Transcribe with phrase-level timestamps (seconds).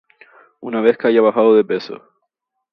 [0.61, 2.01] Una vez que haya bajado de peso